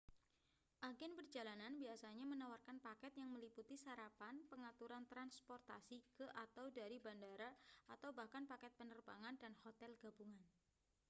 agen 0.89 1.11
perjalanan 1.19 1.73
biasanya 1.83 2.25
menawarkan 2.33 2.77
paket 2.85 3.13
yang 3.21 3.29
meliputi 3.35 3.75
sarapan 3.85 4.35
pengaturan 4.51 5.03
transportasi 5.11 5.97
ke 6.17 6.25
/ 6.57 6.69
dari 6.79 6.97
bandara 7.05 7.51
atau 7.93 8.09
bahkan 8.19 8.43
paket 8.51 8.71
penerbangan 8.81 9.35
dan 9.41 9.53
hotel 9.63 9.91
gabungan 10.03 10.45